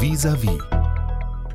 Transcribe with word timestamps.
Vis-à-vis. 0.00 0.62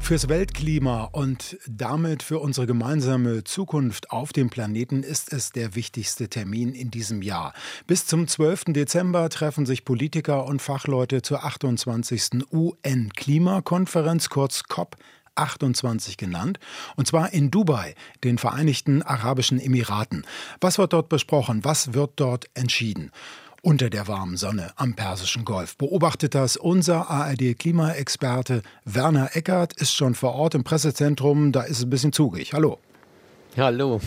Fürs 0.02 0.28
Weltklima 0.28 1.06
und 1.14 1.58
damit 1.66 2.24
für 2.24 2.40
unsere 2.40 2.68
gemeinsame 2.68 3.46
Zukunft 3.46 4.12
auf 4.12 4.34
dem 4.34 4.50
Planeten 4.50 5.02
ist 5.04 5.32
es 5.32 5.54
der 5.54 5.76
wichtigste 5.76 6.28
Termin 6.28 6.74
in 6.74 6.92
diesem 6.92 7.22
Jahr. 7.22 7.54
Bis 7.88 8.06
zum 8.06 8.28
12. 8.28 8.66
Dezember 8.74 9.30
treffen 9.30 9.66
sich 9.66 9.86
Politiker 9.86 10.46
und 10.46 10.62
Fachleute 10.62 11.22
zur 11.22 11.46
28. 11.46 12.44
UN-Klimakonferenz, 12.52 14.28
kurz 14.28 14.64
COP 14.64 14.98
28 15.36 16.18
genannt, 16.18 16.60
und 16.98 17.08
zwar 17.08 17.32
in 17.34 17.50
Dubai, 17.50 17.96
den 18.26 18.38
Vereinigten 18.38 19.04
Arabischen 19.04 19.60
Emiraten. 19.60 20.26
Was 20.60 20.78
wird 20.78 20.92
dort 20.92 21.08
besprochen? 21.08 21.64
Was 21.64 21.94
wird 21.94 22.12
dort 22.18 22.50
entschieden? 22.56 23.12
Unter 23.64 23.90
der 23.90 24.08
warmen 24.08 24.36
Sonne 24.36 24.72
am 24.76 24.94
Persischen 24.94 25.46
Golf. 25.46 25.78
Beobachtet 25.78 26.36
das 26.36 26.58
unser 26.58 27.10
ARD-Klimaexperte 27.10 28.62
Werner 28.84 29.30
Eckert, 29.34 29.74
ist 29.74 29.96
schon 29.96 30.16
vor 30.16 30.36
Ort 30.36 30.54
im 30.54 30.66
Pressezentrum, 30.66 31.54
da 31.54 31.62
ist 31.62 31.78
es 31.78 31.86
ein 31.86 31.90
bisschen 31.90 32.12
zugig. 32.12 32.54
Hallo. 32.54 32.78
Hallo. 33.58 34.02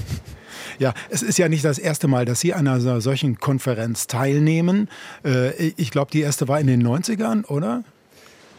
Ja, 0.79 0.93
es 1.09 1.23
ist 1.23 1.39
ja 1.39 1.49
nicht 1.49 1.65
das 1.65 1.79
erste 1.79 2.07
Mal, 2.07 2.25
dass 2.25 2.41
Sie 2.41 2.53
an 2.53 2.69
einer 2.69 3.01
solchen 3.01 3.39
Konferenz 3.39 4.07
teilnehmen. 4.07 4.89
Äh, 5.25 5.73
ich 5.77 5.91
glaube, 5.91 6.11
die 6.11 6.21
erste 6.21 6.49
war 6.49 6.61
in 6.61 6.67
den 6.67 6.87
90ern, 6.87 7.47
oder? 7.47 7.83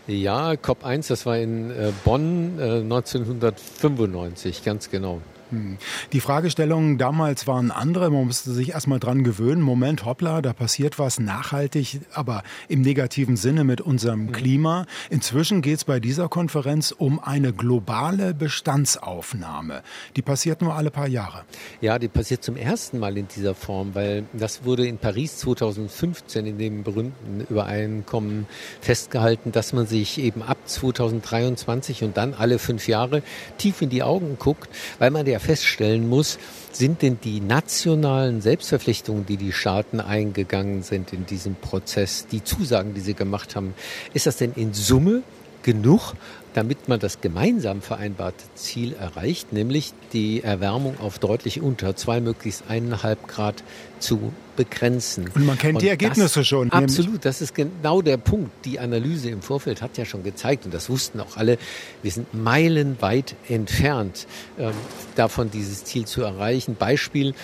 Ja, 0.08 0.52
COP1, 0.52 1.10
das 1.10 1.26
war 1.26 1.38
in 1.38 1.70
äh, 1.70 1.92
Bonn 2.06 2.60
1995, 2.60 4.62
äh, 4.62 4.66
ganz 4.66 4.90
genau. 4.90 5.22
Hm. 5.50 5.78
Die 6.14 6.20
Fragestellungen 6.20 6.98
damals 6.98 7.48
waren 7.48 7.72
andere. 7.72 8.10
Man 8.10 8.26
musste 8.28 8.52
sich 8.52 8.72
erstmal 8.72 9.00
dran 9.00 9.24
gewöhnen. 9.24 9.62
Moment, 9.62 10.06
hoppla, 10.06 10.42
da 10.42 10.54
passiert 10.54 11.00
was 11.00 11.20
nachhaltig, 11.20 12.02
aber 12.14 12.44
im 12.68 12.82
negativen 12.82 13.38
Sinne 13.38 13.64
mit 13.64 13.82
unserem 13.82 14.26
mhm. 14.26 14.32
Klima. 14.32 14.86
Inzwischen 15.10 15.62
geht 15.62 15.78
es 15.78 15.86
bei 15.86 16.00
dieser 16.00 16.28
Konferenz 16.28 16.92
um 16.92 17.20
eine 17.20 17.54
globale 17.54 18.34
Bestandsaufnahme. 18.34 19.84
Die 20.16 20.22
passiert 20.22 20.62
nur 20.62 20.76
alle 20.76 20.92
paar 20.92 21.08
Jahre. 21.08 21.44
Ja, 21.82 22.00
die 22.00 22.08
passiert 22.08 22.44
zum 22.44 22.58
ersten 22.58 23.00
Mal 23.00 23.18
in 23.18 23.28
dieser 23.28 23.56
Form, 23.56 23.96
weil 23.96 24.26
das 24.34 24.66
wurde 24.66 24.86
in 24.86 24.98
Paris 24.98 25.38
2015 25.38 26.46
in 26.46 26.58
dem 26.58 26.84
berühmten 26.84 27.46
Übereinkommen 27.50 28.48
festgehalten, 28.82 29.52
dass 29.52 29.74
man 29.74 29.88
sich 29.88 30.18
eben 30.18 30.42
ab 30.42 30.58
2023 30.66 32.04
und 32.04 32.18
dann 32.18 32.34
alle 32.34 32.60
fünf 32.60 32.88
Jahre 32.88 33.22
tief 33.58 33.82
in 33.82 33.90
die 33.90 34.04
Augen 34.04 34.38
guckt, 34.40 34.70
weil 35.00 35.12
man 35.12 35.26
der 35.26 35.37
ja 35.38 35.40
feststellen 35.40 36.10
muss, 36.10 36.40
sind 36.72 37.02
denn 37.02 37.20
die 37.24 37.40
nationalen 37.40 38.42
Selbstverpflichtungen, 38.42 39.26
die 39.26 39.38
die 39.38 39.52
Staaten 39.52 40.00
eingegangen 40.00 40.84
sind 40.84 41.14
in 41.14 41.26
diesem 41.26 41.56
Prozess, 41.56 42.28
die 42.28 42.44
Zusagen, 42.44 42.94
die 42.94 43.02
sie 43.02 43.14
gemacht 43.14 43.56
haben, 43.56 43.74
ist 44.14 44.26
das 44.26 44.38
denn 44.38 44.54
in 44.56 44.74
Summe 44.74 45.22
genug, 45.64 46.14
damit 46.58 46.88
man 46.88 47.00
das 47.00 47.22
gemeinsam 47.22 47.84
vereinbarte 47.84 48.44
Ziel 48.56 48.94
erreicht, 48.94 49.54
nämlich 49.54 49.94
die 50.12 50.42
Erwärmung 50.42 51.00
auf 51.00 51.20
deutlich 51.20 51.62
unter 51.62 51.96
zwei, 51.96 52.20
möglichst 52.20 52.64
eineinhalb 52.68 53.28
Grad 53.28 53.64
zu 54.00 54.34
begrenzen. 54.56 55.30
Und 55.36 55.46
man 55.46 55.60
kennt 55.60 55.76
und 55.76 55.84
die 55.84 55.90
Ergebnisse 55.90 56.40
das, 56.40 56.48
schon. 56.48 56.72
Absolut, 56.72 57.26
das 57.26 57.44
ist 57.44 57.54
genau 57.54 58.02
der 58.02 58.18
Punkt. 58.18 58.66
Die 58.66 58.80
Analyse 58.80 59.30
im 59.30 59.44
Vorfeld 59.44 59.84
hat 59.84 60.00
ja 60.00 60.06
schon 60.06 60.24
gezeigt, 60.24 60.66
und 60.66 60.74
das 60.74 60.90
wussten 60.90 61.20
auch 61.20 61.38
alle, 61.38 61.60
wir 62.02 62.10
sind 62.10 62.34
meilenweit 62.34 63.36
entfernt 63.48 64.26
ähm, 64.58 64.72
davon, 65.16 65.52
dieses 65.52 65.84
Ziel 65.84 66.06
zu 66.06 66.24
erreichen. 66.24 66.76
Beispiel, 66.76 67.36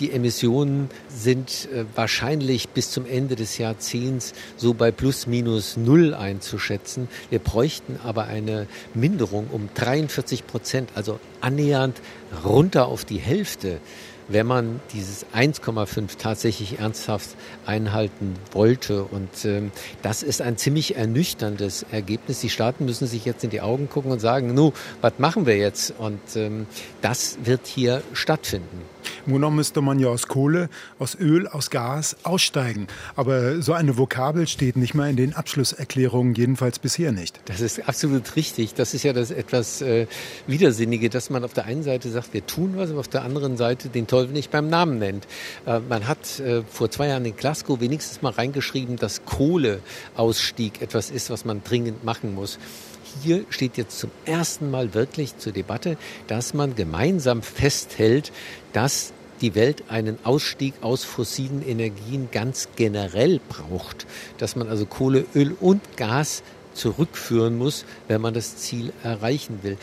die 0.00 0.12
Emissionen 0.12 0.90
sind 1.08 1.68
äh, 1.72 1.84
wahrscheinlich 1.94 2.68
bis 2.68 2.90
zum 2.90 3.06
Ende 3.06 3.36
des 3.36 3.58
Jahrzehnts 3.58 4.34
so 4.56 4.74
bei 4.74 4.90
plus 4.90 5.26
minus 5.26 5.76
null 5.76 6.14
einzuschätzen. 6.14 7.08
Wir 7.30 7.38
bräuchten 7.38 7.98
aber 8.02 8.24
eine 8.24 8.66
Minderung 8.94 9.48
um 9.50 9.68
43 9.74 10.46
Prozent, 10.46 10.90
also 10.94 11.18
annähernd 11.40 12.00
runter 12.44 12.86
auf 12.86 13.04
die 13.04 13.18
Hälfte 13.18 13.80
wenn 14.28 14.46
man 14.46 14.80
dieses 14.92 15.26
1,5 15.34 16.18
tatsächlich 16.18 16.78
ernsthaft 16.78 17.30
einhalten 17.66 18.34
wollte. 18.52 19.04
Und 19.04 19.44
ähm, 19.44 19.70
das 20.02 20.22
ist 20.22 20.42
ein 20.42 20.56
ziemlich 20.56 20.96
ernüchterndes 20.96 21.86
Ergebnis. 21.90 22.40
Die 22.40 22.50
Staaten 22.50 22.84
müssen 22.84 23.06
sich 23.06 23.24
jetzt 23.24 23.44
in 23.44 23.50
die 23.50 23.60
Augen 23.60 23.88
gucken 23.88 24.12
und 24.12 24.20
sagen, 24.20 24.54
nu, 24.54 24.72
was 25.00 25.14
machen 25.18 25.46
wir 25.46 25.56
jetzt? 25.56 25.94
Und 25.98 26.20
ähm, 26.36 26.66
das 27.00 27.38
wird 27.44 27.66
hier 27.66 28.02
stattfinden. 28.12 28.82
Im 29.26 29.32
Grunde 29.32 29.50
müsste 29.50 29.80
man 29.80 29.98
ja 29.98 30.08
aus 30.08 30.26
Kohle, 30.28 30.68
aus 30.98 31.14
Öl, 31.18 31.46
aus 31.48 31.70
Gas 31.70 32.16
aussteigen. 32.22 32.86
Aber 33.16 33.62
so 33.62 33.72
eine 33.72 33.96
Vokabel 33.96 34.46
steht 34.46 34.76
nicht 34.76 34.94
mal 34.94 35.08
in 35.08 35.16
den 35.16 35.34
Abschlusserklärungen, 35.34 36.34
jedenfalls 36.34 36.78
bisher 36.78 37.12
nicht. 37.12 37.40
Das 37.46 37.60
ist 37.60 37.88
absolut 37.88 38.36
richtig. 38.36 38.74
Das 38.74 38.94
ist 38.94 39.02
ja 39.02 39.12
das 39.12 39.30
etwas 39.30 39.80
äh, 39.82 40.06
Widersinnige, 40.46 41.08
dass 41.08 41.30
man 41.30 41.44
auf 41.44 41.54
der 41.54 41.64
einen 41.64 41.82
Seite 41.82 42.10
sagt, 42.10 42.34
wir 42.34 42.46
tun 42.46 42.74
was, 42.76 42.90
aber 42.90 43.00
auf 43.00 43.08
der 43.08 43.22
anderen 43.22 43.56
Seite 43.56 43.88
den 43.88 44.06
Teufel 44.06 44.17
nicht 44.24 44.50
beim 44.50 44.68
Namen 44.68 44.98
nennt. 44.98 45.26
Äh, 45.66 45.80
man 45.80 46.06
hat 46.06 46.40
äh, 46.40 46.62
vor 46.62 46.90
zwei 46.90 47.08
Jahren 47.08 47.24
in 47.24 47.36
Glasgow 47.36 47.80
wenigstens 47.80 48.22
mal 48.22 48.32
reingeschrieben, 48.32 48.96
dass 48.96 49.24
Kohleausstieg 49.24 50.82
etwas 50.82 51.10
ist, 51.10 51.30
was 51.30 51.44
man 51.44 51.62
dringend 51.64 52.04
machen 52.04 52.34
muss 52.34 52.58
hier 53.22 53.44
steht 53.50 53.76
jetzt 53.76 53.98
zum 53.98 54.10
ersten 54.24 54.70
Mal 54.70 54.94
wirklich 54.94 55.38
zur 55.38 55.52
Debatte, 55.52 55.96
dass 56.26 56.54
man 56.54 56.74
gemeinsam 56.74 57.42
festhält, 57.42 58.32
dass 58.72 59.12
die 59.40 59.54
Welt 59.54 59.84
einen 59.88 60.18
Ausstieg 60.24 60.74
aus 60.80 61.04
fossilen 61.04 61.66
Energien 61.66 62.28
ganz 62.32 62.68
generell 62.76 63.40
braucht, 63.48 64.06
dass 64.38 64.56
man 64.56 64.68
also 64.68 64.84
Kohle, 64.84 65.26
Öl 65.34 65.56
und 65.60 65.96
Gas 65.96 66.42
zurückführen 66.74 67.56
muss, 67.56 67.84
wenn 68.08 68.20
man 68.20 68.34
das 68.34 68.56
Ziel 68.56 68.92
erreichen 69.02 69.60
will. 69.62 69.76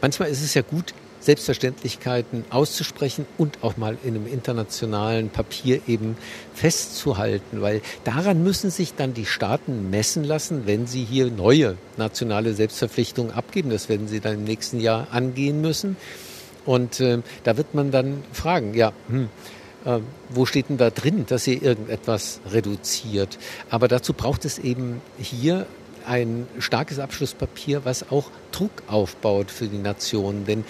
Manchmal 0.00 0.30
ist 0.30 0.42
es 0.42 0.54
ja 0.54 0.62
gut, 0.62 0.94
Selbstverständlichkeiten 1.20 2.44
auszusprechen 2.50 3.26
und 3.38 3.58
auch 3.62 3.76
mal 3.76 3.96
in 4.02 4.14
einem 4.14 4.26
internationalen 4.26 5.28
Papier 5.30 5.80
eben 5.86 6.16
festzuhalten, 6.54 7.60
weil 7.60 7.82
daran 8.04 8.42
müssen 8.42 8.70
sich 8.70 8.94
dann 8.94 9.14
die 9.14 9.26
Staaten 9.26 9.90
messen 9.90 10.24
lassen, 10.24 10.66
wenn 10.66 10.86
sie 10.86 11.04
hier 11.04 11.30
neue 11.30 11.76
nationale 11.96 12.54
Selbstverpflichtungen 12.54 13.32
abgeben. 13.32 13.70
Das 13.70 13.88
werden 13.88 14.08
sie 14.08 14.20
dann 14.20 14.34
im 14.34 14.44
nächsten 14.44 14.80
Jahr 14.80 15.08
angehen 15.12 15.60
müssen. 15.60 15.96
Und 16.66 17.00
äh, 17.00 17.18
da 17.44 17.56
wird 17.56 17.74
man 17.74 17.90
dann 17.90 18.22
fragen, 18.32 18.74
ja, 18.74 18.92
hm, 19.08 19.28
äh, 19.84 19.98
wo 20.28 20.46
steht 20.46 20.68
denn 20.68 20.76
da 20.76 20.90
drin, 20.90 21.24
dass 21.26 21.46
ihr 21.46 21.62
irgendetwas 21.62 22.40
reduziert? 22.50 23.38
Aber 23.70 23.88
dazu 23.88 24.12
braucht 24.12 24.44
es 24.44 24.58
eben 24.58 25.00
hier 25.18 25.66
ein 26.06 26.46
starkes 26.58 26.98
Abschlusspapier, 26.98 27.84
was 27.84 28.10
auch 28.10 28.30
Druck 28.52 28.70
aufbaut 28.86 29.50
für 29.50 29.66
die 29.66 29.78
Nationen. 29.78 30.44
Denn 30.44 30.64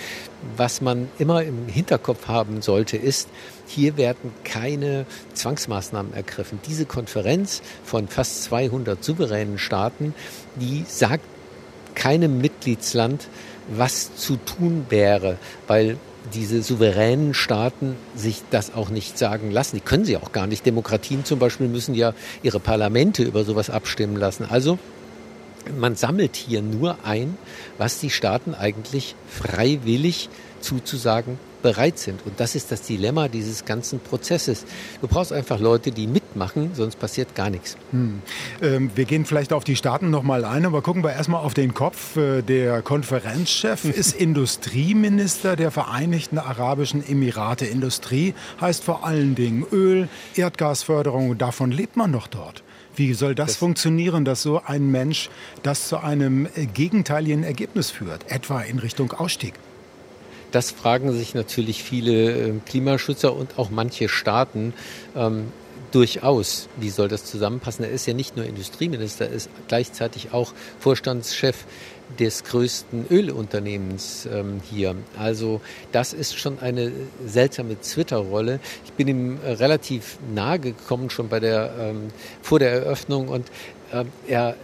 was 0.56 0.80
man 0.80 1.08
immer 1.18 1.42
im 1.42 1.66
Hinterkopf 1.68 2.28
haben 2.28 2.62
sollte, 2.62 2.96
ist, 2.96 3.28
hier 3.66 3.96
werden 3.96 4.32
keine 4.44 5.06
Zwangsmaßnahmen 5.34 6.14
ergriffen. 6.14 6.60
Diese 6.66 6.86
Konferenz 6.86 7.62
von 7.84 8.08
fast 8.08 8.44
200 8.44 9.02
souveränen 9.02 9.58
Staaten, 9.58 10.14
die 10.56 10.84
sagt 10.86 11.24
keinem 11.94 12.38
Mitgliedsland, 12.40 13.28
was 13.68 14.16
zu 14.16 14.36
tun 14.36 14.86
wäre, 14.88 15.36
weil 15.66 15.98
diese 16.34 16.62
souveränen 16.62 17.34
Staaten 17.34 17.96
sich 18.14 18.42
das 18.50 18.74
auch 18.74 18.90
nicht 18.90 19.18
sagen 19.18 19.50
lassen. 19.50 19.76
Die 19.76 19.80
können 19.80 20.04
sie 20.04 20.16
auch 20.16 20.32
gar 20.32 20.46
nicht. 20.46 20.66
Demokratien 20.66 21.24
zum 21.24 21.38
Beispiel 21.38 21.68
müssen 21.68 21.94
ja 21.94 22.12
ihre 22.42 22.60
Parlamente 22.60 23.22
über 23.22 23.44
sowas 23.44 23.70
abstimmen 23.70 24.16
lassen. 24.16 24.46
Also 24.48 24.78
man 25.78 25.96
sammelt 25.96 26.36
hier 26.36 26.62
nur 26.62 26.98
ein, 27.04 27.36
was 27.78 28.00
die 28.00 28.10
Staaten 28.10 28.54
eigentlich 28.54 29.14
freiwillig 29.28 30.28
zuzusagen 30.60 31.38
bereit 31.62 31.98
sind. 31.98 32.24
Und 32.24 32.40
das 32.40 32.54
ist 32.54 32.72
das 32.72 32.82
Dilemma 32.82 33.28
dieses 33.28 33.64
ganzen 33.64 34.00
Prozesses. 34.00 34.64
Du 35.00 35.08
brauchst 35.08 35.32
einfach 35.32 35.60
Leute, 35.60 35.90
die 35.90 36.06
mitmachen, 36.06 36.70
sonst 36.74 36.98
passiert 36.98 37.34
gar 37.34 37.50
nichts. 37.50 37.76
Hm. 37.90 38.22
Ähm, 38.62 38.90
wir 38.94 39.04
gehen 39.04 39.24
vielleicht 39.24 39.52
auf 39.52 39.64
die 39.64 39.76
Staaten 39.76 40.10
nochmal 40.10 40.44
ein, 40.44 40.64
aber 40.64 40.82
gucken 40.82 41.02
wir 41.04 41.12
erstmal 41.12 41.44
auf 41.44 41.54
den 41.54 41.74
Kopf. 41.74 42.16
Äh, 42.16 42.42
der 42.42 42.82
Konferenzchef 42.82 43.84
ist 43.84 44.14
Industrieminister 44.14 45.56
der 45.56 45.70
Vereinigten 45.70 46.38
Arabischen 46.38 47.06
Emirate. 47.06 47.66
Industrie 47.66 48.34
heißt 48.60 48.82
vor 48.84 49.04
allen 49.04 49.34
Dingen 49.34 49.64
Öl, 49.70 50.08
Erdgasförderung 50.36 51.36
davon 51.36 51.70
lebt 51.70 51.96
man 51.96 52.12
doch 52.12 52.26
dort. 52.26 52.62
Wie 52.96 53.14
soll 53.14 53.34
das, 53.34 53.48
das, 53.48 53.56
funktionieren, 53.56 54.24
dass 54.24 54.42
so 54.42 54.62
ein 54.64 54.90
Mensch 54.90 55.30
das 55.62 55.88
zu 55.88 55.98
einem 55.98 56.46
äh, 56.56 56.66
gegenteiligen 56.66 57.44
Ergebnis 57.44 57.90
führt, 57.90 58.30
etwa 58.30 58.60
in 58.60 58.78
Richtung 58.78 59.12
Ausstieg? 59.12 59.54
Das 60.50 60.72
fragen 60.72 61.12
sich 61.12 61.34
natürlich 61.34 61.82
viele 61.82 62.32
ähm, 62.32 62.62
Klimaschützer 62.66 63.34
und 63.34 63.58
auch 63.58 63.70
manche 63.70 64.08
Staaten. 64.08 64.72
Durchaus, 65.92 66.68
wie 66.76 66.90
soll 66.90 67.08
das 67.08 67.24
zusammenpassen? 67.24 67.84
Er 67.84 67.90
ist 67.90 68.06
ja 68.06 68.14
nicht 68.14 68.36
nur 68.36 68.44
Industrieminister, 68.46 69.26
er 69.26 69.32
ist 69.32 69.50
gleichzeitig 69.66 70.32
auch 70.32 70.52
Vorstandschef 70.78 71.64
des 72.18 72.44
größten 72.44 73.06
Ölunternehmens 73.10 74.28
ähm, 74.32 74.60
hier. 74.70 74.94
Also 75.18 75.60
das 75.92 76.12
ist 76.12 76.38
schon 76.38 76.58
eine 76.60 76.92
seltsame 77.26 77.80
Twitter-Rolle. 77.80 78.60
Ich 78.84 78.92
bin 78.92 79.08
ihm 79.08 79.38
äh, 79.44 79.52
relativ 79.52 80.18
nahe 80.32 80.58
gekommen 80.58 81.10
schon 81.10 81.28
bei 81.28 81.40
der 81.40 81.72
ähm, 81.78 82.08
vor 82.42 82.58
der 82.58 82.72
Eröffnung 82.72 83.28
und 83.28 83.48
äh, 83.92 84.04
er 84.26 84.56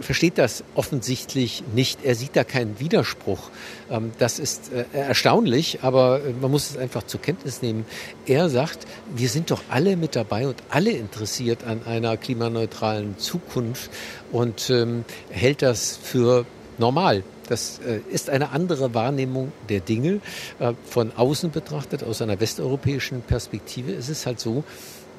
versteht 0.00 0.38
das 0.38 0.64
offensichtlich 0.74 1.62
nicht. 1.74 2.04
Er 2.04 2.14
sieht 2.14 2.36
da 2.36 2.44
keinen 2.44 2.78
Widerspruch. 2.80 3.50
Ähm, 3.90 4.12
das 4.18 4.38
ist 4.38 4.72
äh, 4.72 4.84
erstaunlich, 4.96 5.80
aber 5.82 6.20
äh, 6.24 6.32
man 6.40 6.50
muss 6.50 6.70
es 6.70 6.76
einfach 6.76 7.04
zur 7.04 7.20
Kenntnis 7.20 7.62
nehmen. 7.62 7.84
Er 8.26 8.48
sagt, 8.48 8.86
wir 9.14 9.28
sind 9.28 9.50
doch 9.50 9.62
alle 9.68 9.96
mit 9.96 10.16
dabei 10.16 10.46
und 10.46 10.56
alle 10.68 10.90
interessiert 10.90 11.64
an 11.64 11.86
einer 11.86 12.16
klimaneutralen 12.16 13.18
Zukunft 13.18 13.90
und 14.30 14.70
ähm, 14.70 15.04
hält 15.30 15.62
das 15.62 15.98
für 16.02 16.46
normal. 16.78 17.22
Das 17.48 17.80
äh, 17.80 18.00
ist 18.10 18.30
eine 18.30 18.50
andere 18.50 18.94
Wahrnehmung 18.94 19.52
der 19.68 19.80
Dinge. 19.80 20.20
Von 20.84 21.12
außen 21.12 21.50
betrachtet, 21.50 22.02
aus 22.04 22.22
einer 22.22 22.40
westeuropäischen 22.40 23.22
Perspektive 23.22 23.92
ist 23.92 24.08
es 24.08 24.26
halt 24.26 24.40
so, 24.40 24.64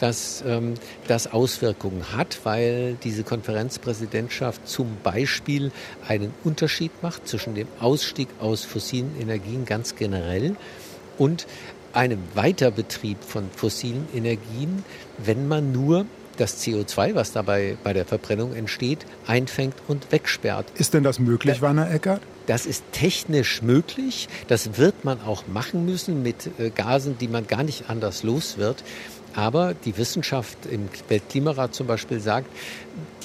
dass 0.03 0.43
ähm, 0.45 0.73
das 1.07 1.31
Auswirkungen 1.31 2.11
hat, 2.11 2.41
weil 2.43 2.97
diese 3.05 3.23
Konferenzpräsidentschaft 3.23 4.67
zum 4.67 4.97
Beispiel 5.01 5.71
einen 6.05 6.33
Unterschied 6.43 6.91
macht 7.01 7.25
zwischen 7.25 7.55
dem 7.55 7.69
Ausstieg 7.79 8.27
aus 8.41 8.65
fossilen 8.65 9.15
Energien 9.17 9.63
ganz 9.63 9.95
generell 9.95 10.57
und 11.17 11.47
einem 11.93 12.19
Weiterbetrieb 12.33 13.23
von 13.23 13.49
fossilen 13.55 14.05
Energien, 14.13 14.83
wenn 15.19 15.47
man 15.47 15.71
nur 15.71 16.05
das 16.35 16.61
CO2, 16.61 17.15
was 17.15 17.31
dabei 17.31 17.77
bei 17.81 17.93
der 17.93 18.05
Verbrennung 18.05 18.53
entsteht, 18.53 19.05
einfängt 19.25 19.75
und 19.87 20.11
wegsperrt. 20.11 20.65
Ist 20.75 20.93
denn 20.93 21.03
das 21.03 21.19
möglich, 21.19 21.61
Werner 21.61 21.89
Eckert? 21.89 22.21
Das 22.45 22.65
ist 22.65 22.83
technisch 22.91 23.61
möglich. 23.61 24.27
Das 24.47 24.77
wird 24.77 25.05
man 25.05 25.21
auch 25.21 25.47
machen 25.47 25.85
müssen 25.85 26.23
mit 26.23 26.49
äh, 26.59 26.71
Gasen, 26.71 27.17
die 27.17 27.29
man 27.29 27.47
gar 27.47 27.63
nicht 27.63 27.89
anders 27.89 28.23
los 28.23 28.57
wird. 28.57 28.83
Aber 29.35 29.73
die 29.73 29.97
Wissenschaft 29.97 30.65
im 30.69 30.89
Weltklimarat 31.07 31.73
zum 31.73 31.87
Beispiel 31.87 32.19
sagt, 32.19 32.47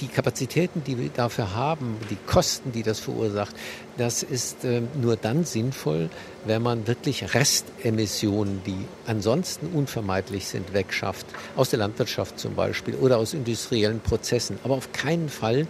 die 0.00 0.06
Kapazitäten, 0.06 0.82
die 0.84 0.96
wir 0.96 1.10
dafür 1.10 1.54
haben, 1.54 1.96
die 2.10 2.16
Kosten, 2.26 2.72
die 2.72 2.82
das 2.82 3.00
verursacht, 3.00 3.54
das 3.98 4.22
ist 4.22 4.64
äh, 4.64 4.82
nur 5.00 5.16
dann 5.16 5.44
sinnvoll, 5.44 6.08
wenn 6.44 6.62
man 6.62 6.86
wirklich 6.86 7.34
Restemissionen, 7.34 8.62
die 8.64 8.84
ansonsten 9.06 9.66
unvermeidlich 9.66 10.46
sind, 10.46 10.72
wegschafft. 10.72 11.26
Aus 11.56 11.70
der 11.70 11.80
Landwirtschaft 11.80 12.38
zum 12.38 12.54
Beispiel 12.54 12.94
oder 12.94 13.18
aus 13.18 13.34
industriellen 13.34 14.00
Prozessen. 14.00 14.58
Aber 14.64 14.74
auf 14.74 14.92
keinen 14.92 15.28
Fall 15.28 15.66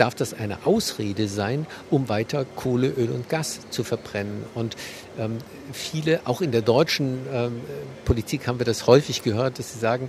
darf 0.00 0.14
das 0.14 0.32
eine 0.32 0.64
Ausrede 0.64 1.28
sein, 1.28 1.66
um 1.90 2.08
weiter 2.08 2.46
Kohle, 2.56 2.88
Öl 2.88 3.10
und 3.10 3.28
Gas 3.28 3.60
zu 3.70 3.84
verbrennen. 3.84 4.44
Und 4.54 4.76
ähm, 5.18 5.38
viele, 5.72 6.20
auch 6.24 6.40
in 6.40 6.52
der 6.52 6.62
deutschen 6.62 7.18
ähm, 7.32 7.60
Politik 8.06 8.48
haben 8.48 8.58
wir 8.58 8.66
das 8.66 8.86
häufig 8.86 9.22
gehört, 9.22 9.58
dass 9.58 9.74
sie 9.74 9.78
sagen, 9.78 10.08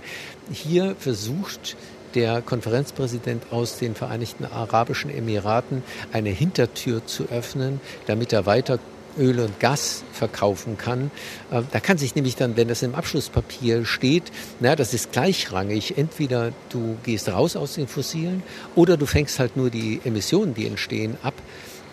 hier 0.50 0.96
versucht 0.98 1.76
der 2.14 2.42
Konferenzpräsident 2.42 3.44
aus 3.50 3.78
den 3.78 3.94
Vereinigten 3.94 4.44
Arabischen 4.44 5.10
Emiraten 5.10 5.82
eine 6.12 6.30
Hintertür 6.30 7.06
zu 7.06 7.24
öffnen, 7.24 7.80
damit 8.06 8.32
er 8.32 8.46
weiter 8.46 8.78
Öl 9.18 9.40
und 9.40 9.60
Gas 9.60 10.04
verkaufen 10.12 10.76
kann. 10.78 11.10
Äh, 11.50 11.62
da 11.70 11.80
kann 11.80 11.98
sich 11.98 12.14
nämlich 12.14 12.36
dann, 12.36 12.56
wenn 12.56 12.68
das 12.68 12.82
im 12.82 12.94
Abschlusspapier 12.94 13.84
steht, 13.84 14.24
na, 14.60 14.76
das 14.76 14.94
ist 14.94 15.12
gleichrangig. 15.12 15.98
Entweder 15.98 16.52
du 16.70 16.96
gehst 17.02 17.28
raus 17.28 17.56
aus 17.56 17.74
den 17.74 17.88
Fossilen 17.88 18.42
oder 18.74 18.96
du 18.96 19.06
fängst 19.06 19.38
halt 19.38 19.56
nur 19.56 19.70
die 19.70 20.00
Emissionen, 20.04 20.54
die 20.54 20.66
entstehen, 20.66 21.16
ab 21.22 21.34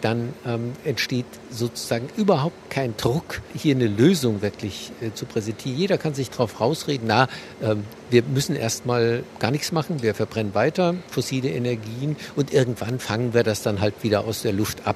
dann 0.01 0.33
ähm, 0.45 0.73
entsteht 0.83 1.25
sozusagen 1.49 2.07
überhaupt 2.17 2.69
kein 2.69 2.95
Druck, 2.97 3.41
hier 3.53 3.75
eine 3.75 3.87
Lösung 3.87 4.41
wirklich 4.41 4.91
äh, 5.01 5.13
zu 5.13 5.25
präsentieren. 5.25 5.77
Jeder 5.77 5.97
kann 5.97 6.13
sich 6.13 6.29
darauf 6.29 6.59
rausreden, 6.59 7.07
na, 7.07 7.27
ähm, 7.61 7.83
wir 8.09 8.23
müssen 8.23 8.55
erstmal 8.55 9.23
gar 9.39 9.51
nichts 9.51 9.71
machen, 9.71 10.01
wir 10.01 10.15
verbrennen 10.15 10.55
weiter 10.55 10.95
fossile 11.11 11.49
Energien 11.49 12.15
und 12.35 12.53
irgendwann 12.53 12.99
fangen 12.99 13.33
wir 13.33 13.43
das 13.43 13.61
dann 13.61 13.81
halt 13.81 13.95
wieder 14.03 14.25
aus 14.25 14.41
der 14.41 14.53
Luft 14.53 14.87
ab. 14.87 14.95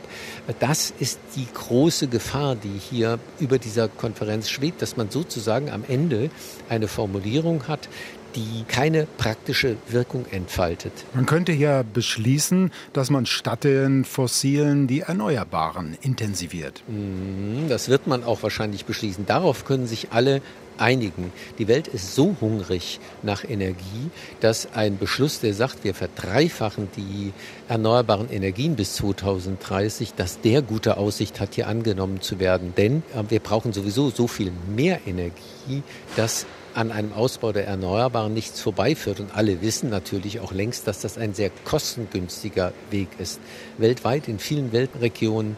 Das 0.59 0.93
ist 0.99 1.19
die 1.35 1.47
große 1.53 2.07
Gefahr, 2.07 2.55
die 2.55 2.79
hier 2.79 3.19
über 3.39 3.59
dieser 3.59 3.87
Konferenz 3.87 4.49
schwebt, 4.49 4.81
dass 4.81 4.97
man 4.97 5.09
sozusagen 5.09 5.69
am 5.69 5.83
Ende 5.87 6.29
eine 6.69 6.87
Formulierung 6.87 7.67
hat, 7.67 7.87
die 8.35 8.63
keine 8.67 9.07
praktische 9.17 9.77
Wirkung 9.87 10.25
entfaltet. 10.31 10.93
Man 11.13 11.25
könnte 11.25 11.51
ja 11.51 11.83
beschließen, 11.83 12.71
dass 12.93 13.09
man 13.09 13.25
statt 13.25 13.63
den 13.63 14.05
fossilen 14.05 14.87
die 14.87 15.01
Erneuerbaren 15.01 15.97
intensiviert. 16.01 16.83
Mhm, 16.87 17.69
das 17.69 17.89
wird 17.89 18.07
man 18.07 18.23
auch 18.23 18.43
wahrscheinlich 18.43 18.85
beschließen. 18.85 19.25
Darauf 19.25 19.65
können 19.65 19.87
sich 19.87 20.07
alle 20.11 20.41
einigen. 20.77 21.31
Die 21.57 21.67
Welt 21.67 21.87
ist 21.87 22.15
so 22.15 22.35
hungrig 22.41 22.99
nach 23.21 23.43
Energie, 23.47 24.09
dass 24.39 24.73
ein 24.73 24.97
Beschluss, 24.97 25.39
der 25.39 25.53
sagt, 25.53 25.83
wir 25.83 25.93
verdreifachen 25.93 26.89
die 26.97 27.33
erneuerbaren 27.67 28.29
Energien 28.29 28.75
bis 28.75 28.95
2030, 28.95 30.13
dass 30.15 30.41
der 30.41 30.61
gute 30.61 30.97
Aussicht 30.97 31.39
hat, 31.39 31.55
hier 31.55 31.67
angenommen 31.67 32.21
zu 32.21 32.39
werden. 32.39 32.73
Denn 32.75 33.03
äh, 33.15 33.23
wir 33.29 33.39
brauchen 33.39 33.73
sowieso 33.73 34.09
so 34.09 34.27
viel 34.27 34.51
mehr 34.75 34.99
Energie, 35.05 35.83
dass 36.15 36.45
an 36.73 36.91
einem 36.91 37.13
Ausbau 37.13 37.51
der 37.51 37.67
Erneuerbaren 37.67 38.33
nichts 38.33 38.61
vorbeiführt. 38.61 39.19
Und 39.19 39.35
alle 39.35 39.61
wissen 39.61 39.89
natürlich 39.89 40.39
auch 40.39 40.51
längst, 40.51 40.87
dass 40.87 41.01
das 41.01 41.17
ein 41.17 41.33
sehr 41.33 41.51
kostengünstiger 41.65 42.73
Weg 42.89 43.09
ist. 43.19 43.39
Weltweit 43.77 44.27
in 44.27 44.39
vielen 44.39 44.71
Weltregionen 44.71 45.57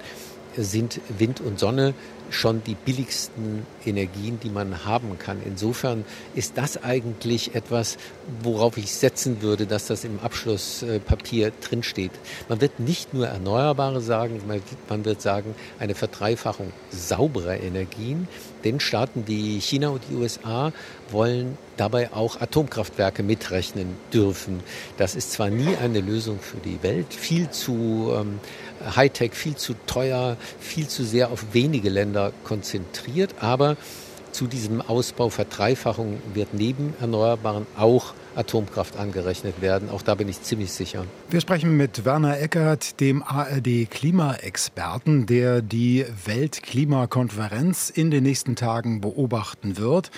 sind 0.58 1.02
Wind 1.18 1.42
und 1.42 1.60
Sonne 1.60 1.94
schon 2.30 2.64
die 2.64 2.76
billigsten 2.76 3.66
Energien, 3.86 4.40
die 4.40 4.50
man 4.50 4.86
haben 4.86 5.18
kann. 5.20 5.38
Insofern 5.46 6.06
ist 6.34 6.58
das 6.58 6.84
eigentlich 6.84 7.56
etwas, 7.56 7.98
worauf 8.42 8.78
ich 8.78 8.94
setzen 8.94 9.42
würde, 9.42 9.66
dass 9.66 9.88
das 9.88 10.04
im 10.04 10.20
Abschlusspapier 10.20 11.52
drinsteht. 11.62 12.12
Man 12.50 12.62
wird 12.62 12.80
nicht 12.80 13.14
nur 13.14 13.28
Erneuerbare 13.28 14.02
sagen, 14.02 14.42
man 14.90 15.06
wird 15.06 15.22
sagen, 15.22 15.56
eine 15.80 15.96
Verdreifachung 15.96 16.72
sauberer 16.90 17.60
Energien. 17.60 18.28
Denn 18.64 18.80
Staaten 18.80 19.26
wie 19.28 19.60
China 19.62 19.90
und 19.90 20.02
die 20.10 20.16
USA 20.16 20.74
wollen 21.12 21.58
dabei 21.78 22.12
auch 22.14 22.42
Atomkraftwerke 22.42 23.22
mitrechnen 23.22 23.96
dürfen. 24.12 24.62
Das 24.98 25.14
ist 25.16 25.34
zwar 25.34 25.50
nie 25.50 25.76
eine 25.78 26.02
Lösung 26.02 26.40
für 26.40 26.58
die 26.58 26.82
Welt, 26.82 27.14
viel 27.14 27.50
zu 27.52 28.12
ähm, 28.16 28.40
Hightech, 28.96 29.34
viel 29.34 29.56
zu 29.56 29.74
teuer, 29.86 30.38
viel 30.60 30.88
zu 30.88 31.04
sehr 31.04 31.32
auf 31.32 31.54
wenige 31.54 31.90
Länder 31.90 32.32
konzentriert, 32.44 33.36
aber 33.40 33.78
zu 34.32 34.48
diesem 34.48 34.82
Ausbau, 34.82 35.30
Verdreifachung 35.30 36.22
wird 36.34 36.54
neben 36.54 36.94
Erneuerbaren 37.00 37.66
auch 37.78 38.14
Atomkraft 38.36 38.98
angerechnet 38.98 39.62
werden. 39.62 39.90
Auch 39.90 40.02
da 40.02 40.16
bin 40.16 40.28
ich 40.28 40.42
ziemlich 40.42 40.72
sicher. 40.72 41.06
Wir 41.30 41.42
sprechen 41.42 41.78
mit 41.78 42.06
Werner 42.06 42.40
Eckert, 42.40 43.00
dem 43.00 43.24
ARD-Klimaexperten, 43.24 45.26
der 45.26 45.62
die 45.62 46.06
Weltklimakonferenz 46.26 47.90
in 47.90 48.12
den 48.12 48.24
nächsten 48.24 48.56
Tagen 48.56 49.02
beobachten 49.02 49.78
wird. 49.78 50.12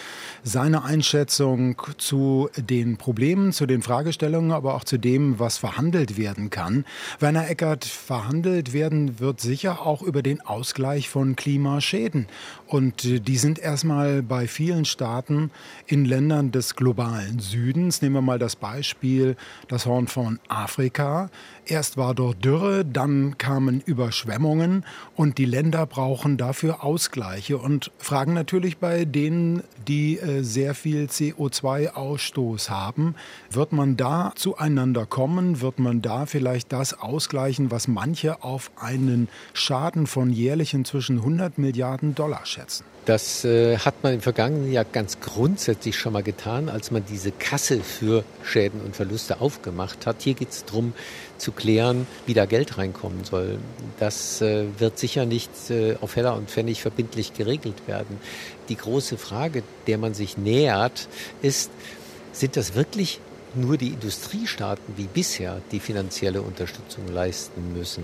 Seine 0.44 0.84
Einschätzung 0.84 1.82
zu 1.98 2.50
den 2.58 2.98
Problemen, 2.98 3.52
zu 3.52 3.66
den 3.66 3.82
Fragestellungen, 3.82 4.52
aber 4.52 4.76
auch 4.76 4.84
zu 4.84 4.98
dem, 4.98 5.40
was 5.40 5.58
verhandelt 5.58 6.18
werden 6.18 6.50
kann. 6.50 6.86
Werner 7.20 7.50
Eckert, 7.50 7.86
verhandelt 7.86 8.74
werden 8.74 9.20
wird 9.20 9.42
sicher 9.42 9.86
auch 9.86 10.02
über 10.02 10.22
den 10.22 10.42
Ausgleich 10.42 11.10
von 11.10 11.36
Klimaschäden. 11.36 12.28
Und 12.66 13.04
die 13.04 13.38
sind 13.38 13.60
erstmal 13.60 14.22
bei 14.22 14.48
vielen 14.48 14.86
Staaten 14.86 15.52
in 15.86 16.06
Ländern 16.06 16.52
des 16.52 16.76
globalen 16.76 17.40
Südens, 17.40 18.02
nehmen 18.08 18.16
wir 18.16 18.22
mal 18.22 18.40
das 18.40 18.56
Beispiel 18.56 19.36
das 19.68 19.86
Horn 19.86 20.08
von 20.08 20.40
Afrika. 20.48 21.30
Erst 21.66 21.98
war 21.98 22.16
dort 22.16 22.46
Dürre, 22.46 22.86
dann 22.86 23.38
kamen 23.38 23.82
Überschwemmungen 23.82 24.86
und 25.18 25.38
die 25.38 25.44
Länder 25.44 25.86
brauchen 25.86 26.38
dafür 26.38 26.86
Ausgleiche 26.86 27.58
und 27.58 27.92
fragen 27.98 28.34
natürlich 28.34 28.78
bei 28.78 29.04
denen, 29.04 29.62
die 29.90 30.20
äh, 30.20 30.42
sehr 30.42 30.74
viel 30.74 31.08
CO2-Ausstoß 31.08 32.70
haben, 32.70 33.16
wird 33.50 33.74
man 33.74 33.98
da 33.98 34.32
zueinander 34.36 35.06
kommen? 35.06 35.60
Wird 35.60 35.78
man 35.78 36.02
da 36.02 36.26
vielleicht 36.26 36.72
das 36.72 36.94
ausgleichen, 36.94 37.72
was 37.72 37.90
manche 37.90 38.42
auf 38.42 38.72
einen 38.80 39.28
Schaden 39.52 40.08
von 40.08 40.30
jährlichen 40.30 40.86
zwischen 40.86 41.18
100 41.18 41.58
Milliarden 41.58 42.16
Dollar 42.16 42.46
schätzen? 42.46 42.86
Das 43.08 43.46
äh, 43.46 43.78
hat 43.78 44.04
man 44.04 44.16
im 44.16 44.20
vergangenen 44.20 44.70
Jahr 44.70 44.84
ganz 44.84 45.22
grundsätzlich 45.22 45.98
schon 45.98 46.12
mal 46.12 46.24
getan, 46.24 46.68
als 46.68 46.92
man 46.92 47.06
diese 47.06 47.32
Kasse 47.32 47.80
für 47.80 48.26
Schäden 48.44 48.82
und 48.82 48.98
Verluste 48.98 49.40
aufgemacht 49.40 50.06
hat. 50.06 50.24
Hier 50.24 50.34
geht 50.34 50.50
es 50.50 50.66
darum 50.66 50.92
zu 51.38 51.54
klären, 51.54 52.06
wie 52.26 52.34
da 52.34 52.46
Geld 52.46 52.78
reinkommen 52.78 53.24
soll. 53.24 53.60
Das 53.98 54.42
äh, 54.42 54.66
wird 54.78 55.00
sicher 55.00 55.26
nicht 55.26 55.50
äh, 55.70 55.96
auf 56.02 56.18
Heller 56.18 56.36
und 56.36 56.52
Pfennig 56.52 56.82
verbindlich 56.82 57.34
geregelt 57.34 57.88
werden. 57.88 58.20
Die 58.68 58.76
große 58.76 59.18
Frage, 59.18 59.64
der 59.88 60.00
man 60.00 60.14
sich 60.14 60.38
nähert, 60.38 61.08
ist, 61.42 61.72
sind 62.34 62.58
das 62.58 62.76
wirklich 62.76 63.22
nur 63.56 63.78
die 63.78 63.90
Industriestaaten 63.90 64.98
wie 64.98 65.08
bisher 65.08 65.62
die 65.72 65.80
finanzielle 65.80 66.42
Unterstützung 66.42 67.08
leisten 67.08 67.74
müssen. 67.74 68.04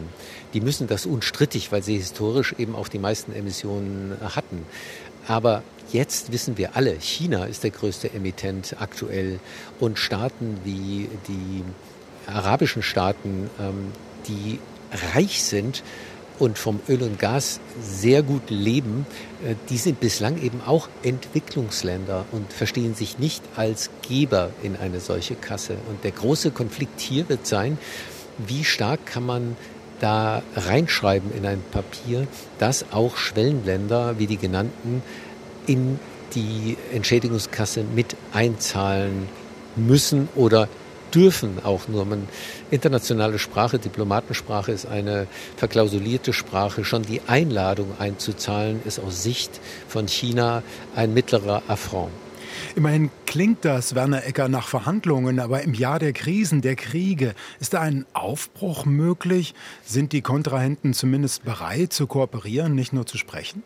Die 0.53 0.62
müssen 0.62 0.88
das 0.88 1.05
unstrittig, 1.05 1.71
weil 1.71 1.83
sie 1.83 1.97
historisch 1.97 2.55
eben 2.57 2.75
auch 2.75 2.88
die 2.88 3.00
meisten 3.00 3.33
Emissionen 3.33 4.17
hatten. 4.35 4.65
Aber 5.27 5.63
jetzt 5.91 6.31
wissen 6.31 6.57
wir 6.57 6.75
alle, 6.75 6.95
China 7.00 7.45
ist 7.45 7.63
der 7.63 7.71
größte 7.71 8.13
Emittent 8.13 8.75
aktuell 8.79 9.39
und 9.79 10.00
Staaten 10.00 10.57
wie 10.63 11.09
die 11.27 11.63
arabischen 12.27 12.83
Staaten 12.83 13.50
ähm, 13.59 13.91
die 14.27 14.59
reich 15.13 15.43
sind 15.43 15.83
und 16.40 16.58
vom 16.58 16.80
Öl 16.90 17.04
und 17.04 17.20
Gas 17.20 17.60
sehr 17.82 18.24
gut 18.24 18.50
leben, 18.50 19.06
äh, 19.46 19.56
die 19.70 19.78
sind 19.78 20.00
bislang 20.00 20.42
eben 20.42 20.62
auch 20.66 20.90
Entwicklungsländer 21.04 22.25
und 22.32 22.52
verstehen 22.52 22.96
sich 22.96 23.20
nicht 23.20 23.44
als 23.56 23.90
Geber 24.08 24.52
in 24.62 24.75
eine 24.75 25.00
solche 25.00 25.36
Kasse. 25.36 25.75
Und 25.90 26.04
der 26.04 26.12
große 26.12 26.52
Konflikt 26.52 27.00
hier 27.00 27.30
wird 27.30 27.46
sein, 27.46 27.78
wie 28.38 28.63
stark 28.63 29.06
kann 29.06 29.25
man 29.25 29.58
da 30.00 30.42
reinschreiben 30.56 31.32
in 31.34 31.46
ein 31.46 31.63
Papier, 31.72 32.28
dass 32.60 32.92
auch 32.92 33.16
Schwellenländer 33.16 34.20
wie 34.20 34.28
die 34.28 34.38
genannten 34.38 35.02
in 35.68 36.00
die 36.36 36.78
Entschädigungskasse 36.92 37.84
mit 37.96 38.16
einzahlen 38.34 39.30
müssen 39.75 40.28
oder 40.36 40.68
dürfen 41.13 41.63
auch 41.63 41.88
nur. 41.88 42.05
Man, 42.05 42.27
internationale 42.72 43.39
Sprache, 43.39 43.79
Diplomatensprache 43.79 44.72
ist 44.72 44.86
eine 44.86 45.27
verklausulierte 45.58 46.34
Sprache. 46.34 46.84
Schon 46.86 47.03
die 47.03 47.22
Einladung 47.27 47.93
einzuzahlen 48.00 48.82
ist 48.86 49.00
aus 49.00 49.24
Sicht 49.24 49.60
von 49.88 50.08
China 50.08 50.63
ein 50.96 51.13
mittlerer 51.13 51.63
Affront. 51.67 52.12
Immerhin 52.75 53.10
klingt 53.25 53.65
das, 53.65 53.96
Werner 53.96 54.25
Ecker, 54.25 54.48
nach 54.48 54.67
Verhandlungen, 54.67 55.39
aber 55.39 55.63
im 55.63 55.74
Jahr 55.74 56.00
der 56.00 56.13
Krisen, 56.13 56.62
der 56.62 56.75
Kriege, 56.75 57.34
ist 57.60 57.74
da 57.74 57.82
ein 57.82 58.05
Aufbruch 58.13 58.86
möglich? 58.86 59.53
Sind 59.84 60.12
die 60.12 60.22
Kontrahenten 60.22 60.93
zumindest 60.93 61.43
bereit 61.43 61.93
zu 61.93 62.08
kooperieren, 62.08 62.75
nicht 62.75 62.93
nur 62.93 63.05
zu 63.05 63.17
sprechen? 63.17 63.63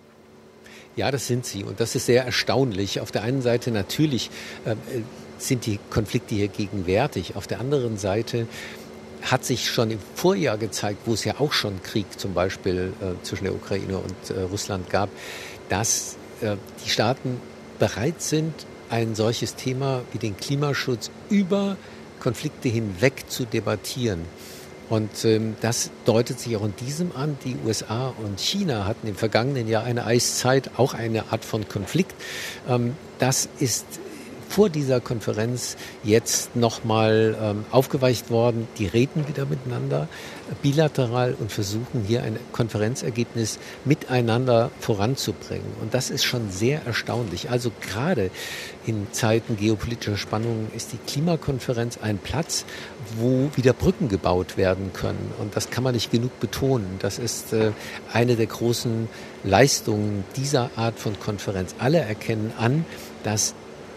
Ja, 0.98 1.12
das 1.12 1.28
sind 1.28 1.46
sie. 1.46 1.64
Und 1.64 1.80
das 1.80 1.96
ist 1.96 2.08
sehr 2.08 2.26
erstaunlich. 2.26 3.00
Auf 3.00 3.12
der 3.12 3.22
einen 3.22 3.42
Seite 3.42 3.72
natürlich 3.72 4.30
äh, 4.66 4.76
sind 5.38 5.66
die 5.68 5.80
Konflikte 5.92 6.36
hier 6.36 6.48
gegenwärtig. 6.48 7.36
Auf 7.36 7.46
der 7.48 7.60
anderen 7.60 7.98
Seite 7.98 8.48
hat 9.22 9.46
sich 9.46 9.70
schon 9.70 9.92
im 9.92 10.00
Vorjahr 10.16 10.58
gezeigt, 10.58 11.02
wo 11.06 11.14
es 11.14 11.24
ja 11.24 11.36
auch 11.40 11.54
schon 11.54 11.82
Krieg 11.84 12.08
zum 12.20 12.34
Beispiel 12.34 12.94
äh, 13.00 13.24
zwischen 13.24 13.46
der 13.46 13.54
Ukraine 13.54 14.00
und 14.00 14.30
äh, 14.30 14.42
Russland 14.42 14.90
gab, 14.90 15.10
dass 15.70 16.18
äh, 16.42 16.56
die 16.84 16.90
Staaten 16.90 17.40
bereit 17.78 18.22
sind, 18.22 18.54
ein 18.90 19.14
solches 19.14 19.56
Thema 19.56 20.02
wie 20.14 20.18
den 20.18 20.36
Klimaschutz 20.36 21.12
über 21.30 21.78
Konflikte 22.20 22.70
hinweg 22.70 23.26
zu 23.30 23.46
debattieren. 23.46 24.22
Und 24.90 25.26
ähm, 25.26 25.56
das 25.62 25.92
deutet 26.06 26.40
sich 26.40 26.56
auch 26.56 26.64
in 26.64 26.76
diesem 26.78 27.16
an. 27.16 27.38
Die 27.44 27.56
USA 27.66 28.14
und 28.24 28.40
China 28.40 28.86
hatten 28.86 29.08
im 29.08 29.16
vergangenen 29.16 29.68
Jahr 29.68 29.84
eine 29.84 30.06
Eiszeit, 30.06 30.72
auch 30.78 30.94
eine 30.94 31.32
Art 31.32 31.44
von 31.44 31.68
Konflikt. 31.68 32.16
Ähm, 32.70 32.96
das 33.20 33.50
ist 33.60 33.86
vor 34.50 34.70
dieser 34.70 35.00
Konferenz 35.00 35.78
jetzt 36.04 36.56
nochmal 36.56 37.38
ähm, 37.42 37.66
aufgeweicht 37.72 38.30
worden. 38.30 38.68
Die 38.78 38.88
reden 38.88 39.28
wieder 39.28 39.46
miteinander 39.46 40.08
bilateral 40.62 41.36
und 41.40 41.52
versuchen 41.52 42.04
hier 42.08 42.24
ein 42.24 42.40
Konferenzergebnis 42.52 43.60
miteinander 43.86 44.72
voranzubringen. 44.80 45.74
Und 45.82 45.94
das 45.94 46.10
ist 46.10 46.24
schon 46.24 46.50
sehr 46.52 46.86
erstaunlich. 46.86 47.50
Also 47.50 47.72
gerade 47.82 48.32
in 48.86 49.08
Zeiten 49.12 49.58
geopolitischer 49.58 50.18
Spannungen 50.18 50.72
ist 50.76 50.94
die 50.94 50.98
Klimakonferenz 50.98 52.00
ein 52.02 52.18
Platz, 52.18 52.66
wo 53.18 53.50
wieder 53.56 53.74
Brücken 53.74 54.08
gebaut 54.08 54.58
werden 54.58 54.92
können. 54.94 55.32
Und 55.40 55.56
das 55.56 55.70
kann 55.70 55.84
man 55.84 55.94
nicht 55.94 56.12
genug 56.12 56.40
betonen. 56.40 56.98
Das 57.00 57.20
ist 57.20 57.54
äh, 57.54 57.72
eine 58.14 58.36
der 58.36 58.48
großen 58.48 59.10
Leistungen 59.44 60.24
dieser 60.36 60.72
Art 60.76 61.00
von 61.00 61.20
Konferenz. 61.20 61.76
Alle 61.80 62.00
erkennen 62.00 62.54
an, 62.58 62.86
dass 63.24 63.54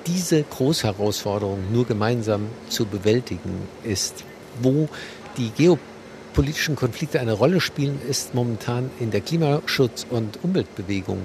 diese 0.06 0.42
Großherausforderung 0.42 1.72
nur 1.72 1.86
gemeinsam 1.86 2.46
zu 2.68 2.86
bewältigen 2.86 3.68
ist. 3.84 4.24
Wo 4.62 4.88
die 5.36 5.50
geopolitischen 5.50 6.76
Konflikte 6.76 7.20
eine 7.20 7.32
Rolle 7.32 7.60
spielen, 7.60 8.00
ist 8.08 8.34
momentan 8.34 8.90
in 8.98 9.10
der 9.10 9.20
Klimaschutz- 9.20 10.06
und 10.08 10.38
Umweltbewegung. 10.42 11.20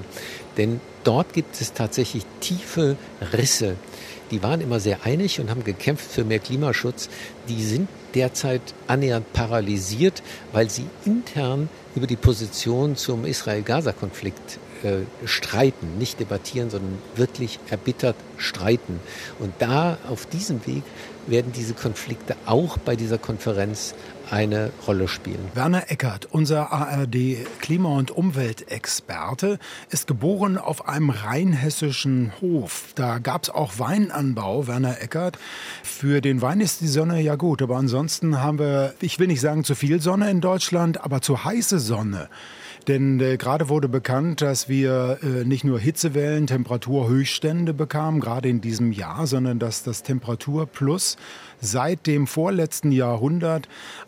Denn 0.58 0.79
dort 1.03 1.34
gibt 1.34 1.60
es 1.60 1.74
tatsächlich 1.74 2.25
tiefe 2.39 2.98
Risse. 3.34 3.75
Die 4.32 4.41
waren 4.41 4.62
immer 4.62 4.79
sehr 4.79 5.05
einig 5.05 5.39
und 5.39 5.50
haben 5.50 5.63
gekämpft 5.63 6.12
für 6.12 6.24
mehr 6.24 6.39
Klimaschutz. 6.39 7.10
Die 7.48 7.63
sind 7.63 7.88
derzeit 8.15 8.62
annähernd 8.88 9.32
paralysiert, 9.34 10.24
weil 10.51 10.70
sie 10.70 10.86
intern 11.05 11.70
über 11.96 12.08
die 12.08 12.15
Position 12.15 12.96
zum 12.96 13.25
Israel-Gaza-Konflikt 13.25 14.60
äh, 14.84 15.27
streiten, 15.27 15.98
nicht 15.98 16.20
debattieren, 16.20 16.70
sondern 16.70 16.98
wirklich 17.15 17.60
erbittert 17.70 18.15
streiten. 18.38 19.00
Und 19.39 19.53
da 19.60 19.98
auf 20.10 20.25
diesem 20.25 20.65
Weg 20.67 20.84
werden 21.27 21.51
diese 21.53 21.74
Konflikte 21.74 22.36
auch 22.46 22.77
bei 22.77 22.96
dieser 22.96 23.17
Konferenz 23.17 23.96
eine 24.29 24.72
Rolle 24.88 25.08
spielen. 25.08 25.50
Werner 25.53 25.91
Eckert, 25.91 26.27
unser 26.32 26.72
ARD 26.72 27.38
Klima- 27.62 27.98
und 27.98 28.12
Umweltexperte, 28.12 29.60
ist 29.89 30.08
geboren 30.08 30.58
auf 30.58 30.88
einem 30.88 31.10
rheinhessischen 31.10 32.32
Hof. 32.41 32.94
Da 32.96 33.20
gab 33.20 33.44
es 33.44 33.50
auch 33.50 33.77
Weinanbau, 33.77 34.67
Werner 34.67 35.01
Eckert. 35.01 35.38
Für 35.84 36.22
den 36.22 36.41
Wein 36.41 36.60
ist 36.60 36.82
die 36.82 36.88
Sonne 36.88 37.22
ja 37.22 37.36
gut, 37.36 37.62
aber 37.62 37.77
ansonsten 37.77 38.41
haben 38.41 38.60
wir, 38.60 38.94
ich 39.00 39.20
will 39.20 39.27
nicht 39.27 39.41
sagen 39.41 39.63
zu 39.63 39.75
viel 39.75 40.01
Sonne 40.01 40.29
in 40.29 40.41
Deutschland, 40.41 41.03
aber 41.03 41.22
zu 41.22 41.44
heiße 41.44 41.79
Sonne. 41.79 42.29
Denn 42.88 43.20
äh, 43.20 43.38
gerade 43.38 43.70
wurde 43.70 43.89
bekannt, 43.89 44.42
dass 44.42 44.70
wir 44.70 45.20
äh, 45.24 45.44
nicht 45.44 45.63
nur 45.63 45.80
Hitzewellen, 45.80 46.48
Temperaturhöchststände 46.48 47.74
bekamen, 47.74 48.20
gerade 48.20 48.48
in 48.50 48.62
diesem 48.62 48.92
Jahr, 48.92 49.25
sondern 49.25 49.58
dass 49.58 49.84
das 49.84 50.04
Temperaturplus 50.04 51.18
seit 51.62 52.07
dem 52.07 52.27
vorletzten 52.27 52.91
Jahrhundert 52.91 53.67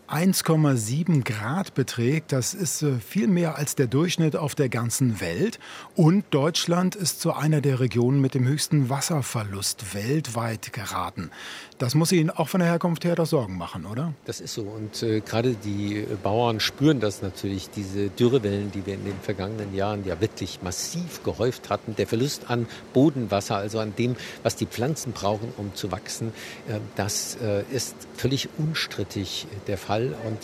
1,7 0.10 1.24
Grad 1.24 1.74
beträgt. 1.74 2.32
Das 2.32 2.54
ist 2.54 2.82
äh, 2.82 3.00
viel 3.00 3.28
mehr 3.28 3.58
als 3.58 3.76
der 3.76 3.88
Durchschnitt 3.88 4.36
auf 4.38 4.56
der 4.56 4.70
ganzen 4.70 5.20
Welt. 5.20 5.60
Und 5.96 6.24
Deutschland 6.32 6.96
ist 6.96 7.20
zu 7.20 7.34
einer 7.34 7.60
der 7.60 7.80
Regionen 7.80 8.22
mit 8.22 8.34
dem 8.34 8.48
höchsten 8.48 8.90
Wasserverlust 8.90 9.94
weltweit 9.94 10.72
geraten. 10.72 11.30
Das 11.78 11.94
muss 11.94 12.12
Ihnen 12.12 12.30
auch 12.30 12.48
von 12.48 12.60
der 12.60 12.70
Herkunft 12.70 13.04
her 13.04 13.16
doch 13.16 13.26
Sorgen 13.26 13.58
machen, 13.58 13.86
oder? 13.86 14.14
Das 14.26 14.40
ist 14.40 14.54
so. 14.54 14.62
Und 14.62 15.04
äh, 15.04 15.20
gerade 15.20 15.56
die 15.56 16.06
Bauern 16.24 16.60
spüren 16.60 17.00
das 17.02 17.22
natürlich, 17.22 17.70
diese 17.70 18.10
Dürrewellen, 18.10 18.72
die 18.72 18.86
wir 18.86 18.94
in 18.94 19.04
den 19.04 19.20
vergangenen 19.22 19.76
Jahren 19.76 20.06
ja 20.06 20.22
wirklich 20.22 20.62
massiv 20.62 21.24
gehäuft 21.24 21.70
hatten. 21.70 21.96
Der 21.98 22.08
Verlust 22.08 22.50
an 22.50 22.66
Bodenwasser, 22.94 23.58
also 23.58 23.80
an 23.80 23.94
dem, 23.98 24.16
was 24.44 24.56
die 24.56 24.66
Pflanzen 24.66 25.12
brauchen, 25.12 25.54
um 25.58 25.76
zu 25.76 25.92
wachsen, 25.92 26.32
äh, 26.70 26.80
das 26.96 27.37
äh, 27.42 27.64
ist 27.74 27.96
völlig 28.16 28.50
unstrittig 28.58 29.48
der 29.68 29.78
Fall. 29.78 30.16
Und 30.26 30.40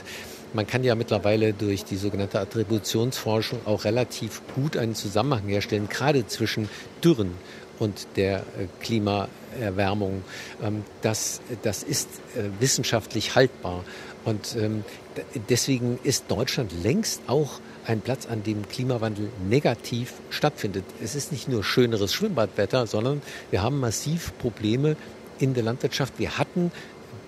man 0.54 0.68
kann 0.68 0.84
ja 0.84 0.96
mittlerweile 0.96 1.54
durch 1.54 1.84
die 1.84 1.98
sogenannte 1.98 2.40
Attributionsforschung 2.40 3.60
auch 3.66 3.86
relativ 3.86 4.42
gut 4.56 4.78
einen 4.78 4.96
Zusammenhang 4.96 5.48
herstellen, 5.48 5.90
gerade 5.90 6.28
zwischen 6.28 6.70
Dürren 7.04 7.32
und 7.80 8.08
der 8.16 8.40
äh, 8.40 8.68
Klimaerwärmung. 8.82 10.24
Ähm, 10.62 10.84
das, 11.02 11.42
das 11.64 11.84
ist 11.84 12.08
äh, 12.36 12.44
wissenschaftlich 12.60 13.36
haltbar. 13.36 13.84
Und 14.26 14.56
ähm, 14.56 14.86
deswegen 15.50 16.00
ist 16.04 16.26
Deutschland 16.30 16.72
längst 16.84 17.22
auch 17.28 17.60
ein 17.86 18.00
Platz, 18.00 18.26
an 18.26 18.44
dem 18.44 18.68
Klimawandel 18.70 19.30
negativ 19.50 20.14
stattfindet. 20.30 20.86
Es 21.04 21.16
ist 21.16 21.32
nicht 21.32 21.50
nur 21.50 21.64
schöneres 21.64 22.14
Schwimmbadwetter, 22.14 22.88
sondern 22.88 23.22
wir 23.52 23.62
haben 23.62 23.80
massiv 23.80 24.32
Probleme 24.38 24.96
in 25.40 25.54
der 25.54 25.64
Landwirtschaft. 25.64 26.14
Wir 26.18 26.38
hatten 26.38 26.72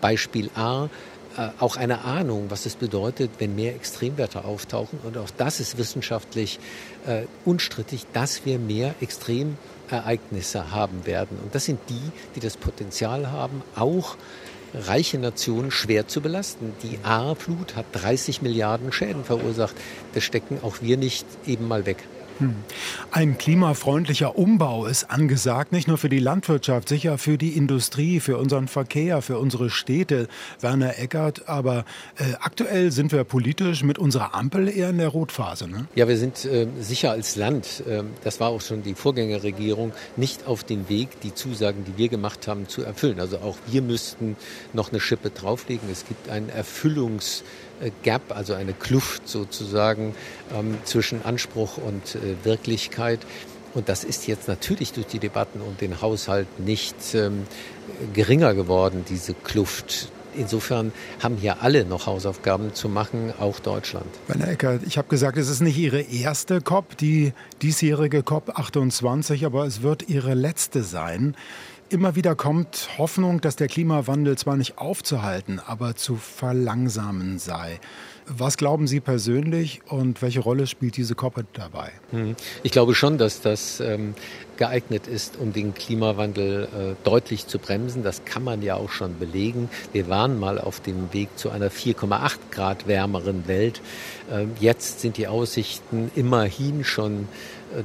Beispiel 0.02 0.50
A 0.56 0.90
äh, 1.38 1.50
auch 1.60 1.76
eine 1.76 2.04
Ahnung, 2.06 2.46
was 2.50 2.66
es 2.66 2.76
bedeutet, 2.76 3.32
wenn 3.40 3.56
mehr 3.56 3.76
Extremwerte 3.76 4.46
auftauchen. 4.46 5.00
Und 5.04 5.18
auch 5.18 5.30
das 5.36 5.60
ist 5.60 5.78
wissenschaftlich 5.78 6.60
äh, 7.06 7.24
unstrittig, 7.44 8.06
dass 8.14 8.46
wir 8.46 8.58
mehr 8.58 8.96
Extremereignisse 9.02 10.72
haben 10.72 11.06
werden. 11.06 11.38
Und 11.44 11.54
das 11.54 11.66
sind 11.66 11.80
die, 11.90 12.12
die 12.36 12.40
das 12.40 12.56
Potenzial 12.56 13.32
haben, 13.32 13.64
auch 13.76 14.16
reiche 14.74 15.18
Nationen 15.18 15.72
schwer 15.72 16.08
zu 16.08 16.22
belasten. 16.22 16.74
Die 16.84 17.00
A-Flut 17.04 17.76
hat 17.76 17.86
30 17.94 18.42
Milliarden 18.42 18.92
Schäden 18.92 19.24
verursacht. 19.24 19.76
Das 20.14 20.24
stecken 20.24 20.60
auch 20.62 20.78
wir 20.82 20.98
nicht 20.98 21.26
eben 21.46 21.68
mal 21.68 21.86
weg. 21.86 21.98
Hm. 22.39 22.56
Ein 23.12 23.38
klimafreundlicher 23.38 24.38
Umbau 24.38 24.86
ist 24.86 25.10
angesagt, 25.10 25.72
nicht 25.72 25.88
nur 25.88 25.98
für 25.98 26.10
die 26.10 26.20
Landwirtschaft, 26.20 26.89
sicher 26.89 27.18
für 27.18 27.38
die 27.38 27.56
Industrie, 27.56 28.20
für 28.20 28.38
unseren 28.38 28.68
Verkehr, 28.68 29.22
für 29.22 29.39
unsere 29.39 29.70
Städte. 29.70 30.27
Werner 30.60 31.00
Eckert, 31.00 31.48
aber 31.48 31.86
äh, 32.18 32.34
aktuell 32.42 32.92
sind 32.92 33.12
wir 33.12 33.24
politisch 33.24 33.84
mit 33.84 33.98
unserer 33.98 34.36
Ampel 34.36 34.68
eher 34.68 34.89
in 34.89 34.98
der 34.98 35.08
Rotphase. 35.08 35.70
Ne? 35.70 35.88
Ja, 35.96 36.08
wir 36.08 36.18
sind 36.18 36.44
äh, 36.46 36.68
sicher 36.80 37.12
als 37.12 37.36
Land, 37.36 37.84
äh, 37.88 38.04
das 38.24 38.39
war 38.39 38.50
auch 38.50 38.62
schon 38.62 38.84
die 38.84 38.96
Vorgängerregierung, 38.96 39.94
nicht 40.18 40.46
auf 40.48 40.63
dem 40.63 40.89
Weg, 40.89 41.22
die 41.22 41.34
Zusagen, 41.34 41.86
die 41.86 41.98
wir 41.98 42.10
gemacht 42.10 42.48
haben, 42.48 42.68
zu 42.68 42.84
erfüllen. 42.84 43.20
Also 43.20 43.38
auch 43.38 43.58
wir 43.68 43.82
müssten 43.82 44.36
noch 44.74 44.92
eine 44.92 45.00
Schippe 45.00 45.30
drauflegen. 45.30 45.89
Es 45.92 46.06
gibt 46.08 46.30
einen 46.30 46.50
Erfüllungs- 46.50 47.44
Gap, 48.03 48.36
also 48.36 48.53
eine 48.53 48.74
Kluft 48.74 49.27
sozusagen 49.27 50.15
ähm, 50.53 50.77
zwischen 50.84 51.24
Anspruch 51.25 51.77
und 51.77 52.15
äh, 52.15 52.46
Wirklichkeit. 52.46 53.20
Und 53.74 53.89
das 53.89 54.03
ist 54.03 54.27
jetzt 54.27 54.48
natürlich 54.48 54.94
durch 54.94 55.08
die 55.08 55.20
Debatten 55.20 55.60
und 55.62 55.82
den 55.82 56.01
Haushalt 56.01 56.48
nicht 56.60 56.96
ähm, 57.13 57.46
geringer 58.13 58.53
geworden, 58.53 59.03
diese 59.08 59.34
Kluft. 59.34 60.10
insofern 60.38 60.91
haben 61.22 61.38
hier 61.38 61.62
alle 61.62 61.86
noch 61.86 62.05
Hausaufgaben 62.08 62.74
zu 62.74 62.89
machen, 62.89 63.34
auch 63.39 63.60
Deutschland. 63.60 64.08
Werner 64.27 64.50
Eckert, 64.50 64.82
ich 64.86 64.98
habe 64.98 65.08
gesagt, 65.08 65.38
es 65.38 65.50
ist 65.50 65.62
nicht 65.62 65.77
Ihre 65.77 66.01
erste 66.01 66.62
COP, 66.62 66.98
die 66.98 67.34
diesjährige 67.62 68.24
COP 68.24 68.58
28, 68.58 69.46
aber 69.46 69.65
es 69.65 69.82
wird 69.82 70.08
Ihre 70.10 70.34
letzte 70.34 70.84
sein. 70.84 71.36
Immer 71.89 72.15
wieder 72.15 72.34
kommt 72.34 72.89
Hoffnung, 72.98 73.42
dass 73.42 73.58
der 73.58 73.68
Klimawandel 73.68 74.36
zwar 74.39 74.58
nicht 74.58 74.80
aufzuhalten, 74.80 75.62
aber 75.63 75.96
zu 75.96 76.15
verlangsamen 76.15 77.38
sei. 77.38 77.80
Was 78.25 78.58
glauben 78.58 78.88
Sie 78.88 79.00
persönlich 79.00 79.82
und 79.88 80.24
welche 80.24 80.39
Rolle 80.39 80.65
spielt 80.65 80.98
diese 80.98 81.13
COP 81.13 81.46
dabei? 81.54 81.92
Hm. 82.10 82.36
Ich 82.63 82.72
glaube 82.72 82.96
schon, 82.96 83.20
dass 83.20 83.39
das 83.42 83.82
ähm, 83.82 84.15
geeignet 84.58 85.06
ist, 85.06 85.38
um 85.38 85.54
den 85.54 85.75
Klimawandel 85.75 86.63
äh, 86.63 86.68
deutlich 87.04 87.46
zu 87.46 87.60
bremsen. 87.60 88.01
Das 88.01 88.25
kann 88.25 88.44
man 88.44 88.63
ja 88.63 88.77
auch 88.77 88.89
schon 88.89 89.20
belegen. 89.20 89.70
Wir 89.94 90.10
waren 90.10 90.39
mal 90.39 90.60
auf 90.60 90.80
dem 90.80 91.13
Weg 91.13 91.38
zu 91.38 91.51
einer 91.51 91.70
4,8 91.70 92.38
Grad 92.50 92.88
wärmeren 92.88 93.48
Welt. 93.48 93.80
Ähm, 94.32 94.54
jetzt 94.60 95.01
sind 95.01 95.18
die 95.18 95.27
Aussichten 95.27 96.10
immerhin 96.15 96.84
schon 96.84 97.27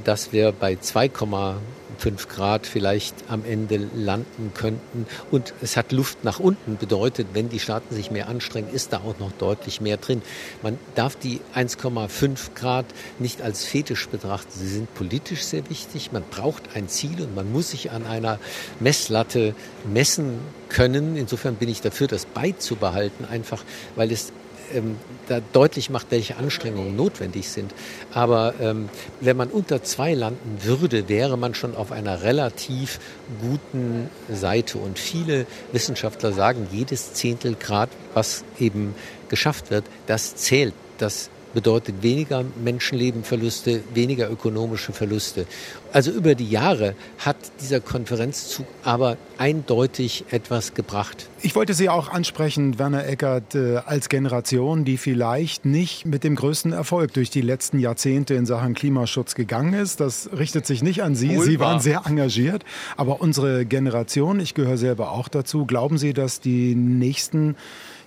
dass 0.05 0.33
wir 0.33 0.53
bei 0.53 0.75
2,5 0.75 2.29
Grad 2.29 2.67
vielleicht 2.67 3.15
am 3.29 3.45
Ende 3.45 3.89
landen 3.95 4.53
könnten. 4.55 5.07
Und 5.31 5.55
es 5.61 5.77
hat 5.77 5.93
Luft 5.93 6.25
nach 6.25 6.41
unten 6.41 6.77
bedeutet, 6.77 7.29
wenn 7.33 7.49
die 7.49 7.61
Staaten 7.61 7.95
sich 7.95 8.11
mehr 8.11 8.29
anstrengen, 8.29 8.71
ist 8.73 8.93
da 8.93 8.99
auch 8.99 9.19
noch 9.19 9.33
deutlich 9.33 9.81
mehr 9.81 9.97
drin. 9.97 10.23
Man 10.63 10.79
darf 10.95 11.17
die 11.17 11.41
1,5 11.55 12.55
Grad 12.55 12.87
nicht 13.19 13.43
als 13.43 13.65
Fetisch 13.65 14.09
betrachten. 14.09 14.51
Sie 14.53 14.69
sind 14.69 14.95
politisch 14.95 15.43
sehr 15.43 15.69
wichtig. 15.71 16.13
Man 16.13 16.25
braucht 16.31 16.63
ein 16.75 16.89
Ziel 16.89 17.21
und 17.21 17.35
man 17.35 17.51
muss 17.53 17.71
sich 17.71 17.91
an 17.91 18.07
einer 18.07 18.39
Messlatte 18.79 19.55
messen 19.85 20.39
können. 20.71 21.17
Insofern 21.17 21.57
bin 21.57 21.69
ich 21.69 21.83
dafür, 21.83 22.07
das 22.07 22.25
beizubehalten, 22.25 23.27
einfach 23.27 23.63
weil 23.97 24.11
es 24.11 24.33
ähm, 24.73 24.97
da 25.29 25.41
deutlich 25.53 25.91
macht, 25.91 26.07
welche 26.11 26.37
Anstrengungen 26.37 26.97
notwendig 26.97 27.49
sind. 27.49 27.73
Aber 28.13 28.55
ähm, 28.61 28.89
wenn 29.21 29.37
man 29.37 29.49
unter 29.49 29.83
zwei 29.83 30.15
landen 30.15 30.59
würde, 30.63 31.09
wäre 31.09 31.37
man 31.37 31.55
schon 31.55 31.77
auf 31.77 31.93
einer 31.93 32.23
relativ 32.23 32.99
guten 33.41 34.09
Seite. 34.33 34.79
Und 34.79 34.99
viele 34.99 35.47
Wissenschaftler 35.73 36.33
sagen, 36.33 36.69
jedes 36.73 37.13
Zehntel 37.13 37.55
Grad, 37.55 37.91
was 38.15 38.45
eben 38.59 38.95
geschafft 39.29 39.71
wird, 39.71 39.85
das 40.07 40.37
zählt. 40.37 40.75
Das 40.99 41.31
bedeutet 41.55 42.03
weniger 42.03 42.45
Menschenlebenverluste, 42.63 43.83
weniger 43.95 44.31
ökonomische 44.31 44.93
Verluste. 44.93 45.47
Also 45.93 46.11
über 46.13 46.35
die 46.35 46.49
Jahre 46.49 46.95
hat 47.19 47.37
dieser 47.61 47.81
Konferenzzug 47.81 48.67
aber 48.85 49.17
eindeutig 49.39 50.25
etwas 50.31 50.75
gebracht. 50.75 51.29
Ich 51.43 51.57
wollte 51.57 51.75
Sie 51.75 51.89
auch 51.89 52.09
ansprechen, 52.09 52.79
Werner 52.79 53.07
Eckert, 53.07 53.55
äh, 53.55 53.79
als 53.79 54.09
Generation, 54.09 54.85
die 54.85 54.99
vielleicht 54.99 55.65
nicht 55.65 56.07
mit 56.07 56.23
dem 56.23 56.37
größten 56.37 56.73
Erfolg 56.73 57.15
durch 57.15 57.31
die 57.31 57.41
letzten 57.41 57.79
Jahrzehnte 57.79 58.35
in 58.35 58.47
Sachen 58.47 58.75
Klimaschutz 58.75 59.35
gegangen 59.35 59.73
ist. 59.73 60.01
Das 60.01 60.31
richtet 60.37 60.67
sich 60.67 60.83
nicht 60.83 61.03
an 61.03 61.15
Sie. 61.15 61.37
Sie 61.39 61.59
waren 61.59 61.81
sehr 61.81 62.03
engagiert. 62.07 62.65
Aber 62.97 63.21
unsere 63.21 63.65
Generation, 63.65 64.39
ich 64.39 64.55
gehöre 64.55 64.77
selber 64.77 65.13
auch 65.13 65.29
dazu, 65.29 65.65
glauben 65.65 65.99
Sie, 65.99 66.13
dass 66.13 66.41
die 66.41 66.75
nächsten 66.75 67.57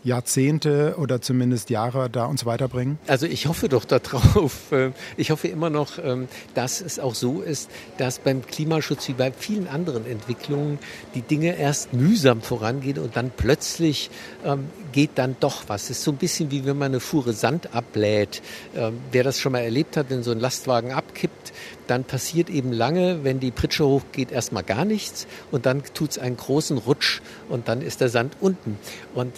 Jahrzehnte 0.03 0.95
oder 0.97 1.21
zumindest 1.21 1.69
Jahre 1.69 2.09
da 2.09 2.25
uns 2.25 2.45
weiterbringen? 2.45 2.97
Also 3.07 3.25
ich 3.25 3.47
hoffe 3.47 3.69
doch 3.69 3.85
darauf. 3.85 4.53
Äh, 4.71 4.91
ich 5.17 5.29
hoffe 5.29 5.47
immer 5.49 5.69
noch, 5.69 5.99
ähm, 6.03 6.27
dass 6.55 6.81
es 6.81 6.97
auch 6.97 7.15
so 7.15 7.41
ist, 7.41 7.69
dass 7.97 8.19
beim 8.19 8.45
Klimaschutz 8.45 9.07
wie 9.07 9.13
bei 9.13 9.31
vielen 9.31 9.67
anderen 9.67 10.05
Entwicklungen 10.05 10.79
die 11.15 11.21
Dinge 11.21 11.57
erst 11.57 11.93
mühsam 11.93 12.41
vorangehen 12.41 12.97
und 12.97 13.15
dann 13.15 13.29
plötzlich 13.35 14.09
ähm, 14.45 14.67
geht 14.91 15.11
dann 15.15 15.35
doch 15.39 15.63
was. 15.67 15.83
Es 15.83 15.97
ist 15.97 16.03
so 16.03 16.11
ein 16.11 16.17
bisschen 16.17 16.49
wie 16.49 16.65
wenn 16.65 16.77
man 16.77 16.91
eine 16.91 16.99
Fuhre 16.99 17.33
Sand 17.33 17.75
ablädt. 17.75 18.41
Ähm, 18.75 18.99
wer 19.11 19.23
das 19.23 19.39
schon 19.39 19.51
mal 19.51 19.59
erlebt 19.59 19.97
hat, 19.97 20.09
wenn 20.09 20.23
so 20.23 20.31
ein 20.31 20.39
Lastwagen 20.39 20.91
abkippt, 20.91 21.53
dann 21.87 22.03
passiert 22.03 22.49
eben 22.49 22.71
lange, 22.71 23.23
wenn 23.23 23.39
die 23.39 23.51
Pritsche 23.51 23.85
hochgeht, 23.85 24.31
erstmal 24.31 24.63
gar 24.63 24.85
nichts 24.85 25.27
und 25.51 25.65
dann 25.65 25.83
tut 25.93 26.11
es 26.11 26.17
einen 26.17 26.37
großen 26.37 26.77
Rutsch 26.77 27.21
und 27.49 27.67
dann 27.67 27.81
ist 27.81 28.01
der 28.01 28.09
Sand 28.09 28.37
unten. 28.39 28.77
Und 29.13 29.33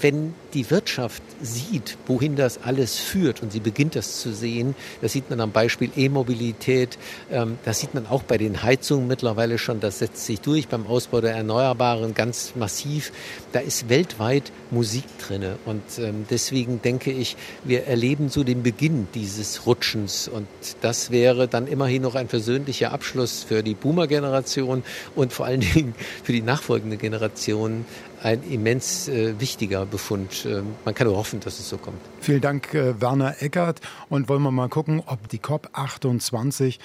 wenn 0.00 0.34
die 0.54 0.70
Wirtschaft 0.70 1.22
sieht, 1.40 1.96
wohin 2.06 2.36
das 2.36 2.62
alles 2.62 2.98
führt 2.98 3.42
und 3.42 3.52
sie 3.52 3.60
beginnt 3.60 3.96
das 3.96 4.20
zu 4.20 4.32
sehen, 4.32 4.74
das 5.00 5.12
sieht 5.12 5.30
man 5.30 5.40
am 5.40 5.52
Beispiel 5.52 5.90
E-Mobilität, 5.96 6.98
ähm, 7.30 7.58
das 7.64 7.80
sieht 7.80 7.94
man 7.94 8.06
auch 8.06 8.22
bei 8.22 8.38
den 8.38 8.62
Heizungen 8.62 9.06
mittlerweile 9.06 9.58
schon, 9.58 9.80
das 9.80 9.98
setzt 9.98 10.26
sich 10.26 10.40
durch 10.40 10.68
beim 10.68 10.86
Ausbau 10.86 11.20
der 11.20 11.34
Erneuerbaren 11.34 12.14
ganz 12.14 12.52
massiv. 12.54 13.12
Da 13.52 13.60
ist 13.60 13.88
weltweit 13.88 14.52
Musik 14.70 15.04
drinne 15.26 15.56
und 15.64 15.82
ähm, 15.98 16.26
deswegen 16.28 16.82
denke 16.82 17.10
ich, 17.10 17.36
wir 17.64 17.86
erleben 17.86 18.28
so 18.28 18.44
den 18.44 18.62
Beginn 18.62 19.08
dieses 19.14 19.66
Rutschens 19.66 20.28
und 20.28 20.48
das 20.80 21.10
wäre 21.10 21.48
dann 21.48 21.66
immerhin 21.66 22.02
noch 22.02 22.14
ein 22.14 22.28
versöhnlicher 22.28 22.92
Abschluss 22.92 23.44
für 23.44 23.62
die 23.62 23.74
Boomer-Generation 23.74 24.82
und 25.14 25.32
vor 25.32 25.46
allen 25.46 25.60
Dingen 25.60 25.94
für 26.22 26.32
die 26.32 26.42
nachfolgende 26.42 26.96
Generation 26.96 27.84
ein 28.22 28.42
immens 28.42 29.08
äh, 29.08 29.38
wichtiger 29.40 29.86
Befund. 29.86 30.44
Äh, 30.44 30.62
man 30.84 30.94
kann 30.94 31.06
nur 31.06 31.16
hoffen, 31.16 31.40
dass 31.40 31.58
es 31.58 31.68
so 31.68 31.78
kommt. 31.78 32.00
Vielen 32.20 32.40
Dank, 32.40 32.74
äh, 32.74 33.00
Werner 33.00 33.36
Eckert. 33.40 33.80
Und 34.08 34.28
wollen 34.28 34.42
wir 34.42 34.50
mal 34.50 34.68
gucken, 34.68 35.02
ob 35.06 35.28
die 35.28 35.38
COP28 35.38 36.78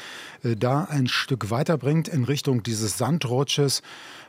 äh, 0.43 0.55
da 0.55 0.85
ein 0.89 1.07
Stück 1.07 1.49
weiterbringt 1.49 2.07
in 2.07 2.23
Richtung 2.23 2.63
dieses 2.63 2.97
Sandrutsches. 2.97 3.81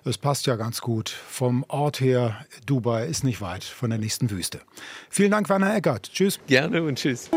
Es 0.05 0.19
passt 0.19 0.47
ja 0.47 0.57
ganz 0.57 0.81
gut. 0.81 1.09
Vom 1.09 1.64
Ort 1.69 2.01
her, 2.01 2.37
Dubai 2.67 3.07
ist 3.07 3.25
nicht 3.25 3.40
weit 3.40 3.64
von 3.64 3.90
der 3.90 3.99
nächsten 3.99 4.31
Wüste. 4.31 4.61
Vielen 5.09 5.31
Dank, 5.31 5.49
Werner 5.49 5.75
Eckert. 5.75 6.11
Tschüss. 6.12 6.38
Gerne 6.47 6.83
und 6.83 6.99
tschüss. 6.99 7.31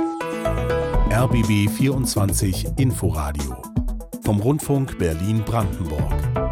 RBB 1.10 1.70
24 1.70 2.68
Inforadio 2.78 3.62
vom 4.24 4.42
Rundfunk 4.42 4.98
Berlin-Brandenburg. 4.98 6.47